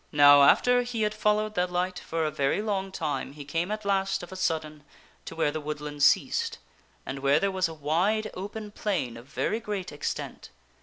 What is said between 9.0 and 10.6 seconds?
of very great extent.